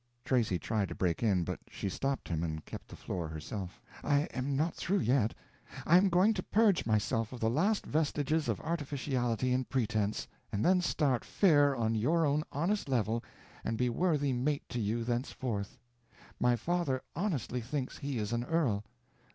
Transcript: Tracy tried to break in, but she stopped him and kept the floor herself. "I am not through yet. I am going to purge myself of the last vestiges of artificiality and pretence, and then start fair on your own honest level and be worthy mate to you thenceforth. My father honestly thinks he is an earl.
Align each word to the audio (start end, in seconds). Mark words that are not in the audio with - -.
Tracy 0.25 0.57
tried 0.57 0.87
to 0.89 0.95
break 0.95 1.21
in, 1.21 1.43
but 1.43 1.59
she 1.69 1.87
stopped 1.87 2.27
him 2.27 2.41
and 2.43 2.65
kept 2.65 2.87
the 2.87 2.95
floor 2.95 3.27
herself. 3.27 3.79
"I 4.03 4.21
am 4.33 4.55
not 4.55 4.73
through 4.73 5.01
yet. 5.01 5.35
I 5.85 5.95
am 5.95 6.09
going 6.09 6.33
to 6.33 6.41
purge 6.41 6.87
myself 6.87 7.31
of 7.31 7.39
the 7.39 7.51
last 7.51 7.85
vestiges 7.85 8.49
of 8.49 8.59
artificiality 8.61 9.53
and 9.53 9.69
pretence, 9.69 10.27
and 10.51 10.65
then 10.65 10.81
start 10.81 11.23
fair 11.23 11.75
on 11.75 11.93
your 11.93 12.25
own 12.25 12.43
honest 12.51 12.89
level 12.89 13.23
and 13.63 13.77
be 13.77 13.89
worthy 13.89 14.33
mate 14.33 14.67
to 14.69 14.79
you 14.79 15.03
thenceforth. 15.03 15.77
My 16.39 16.55
father 16.55 17.03
honestly 17.15 17.61
thinks 17.61 17.99
he 17.99 18.17
is 18.17 18.33
an 18.33 18.43
earl. 18.45 18.83